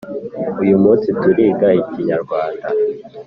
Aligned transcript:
uyu 0.63 0.75
munsi 0.83 1.07
turiga 1.21 1.67
ikinyarwanda 1.81 2.67